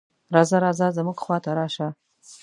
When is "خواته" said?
1.23-1.51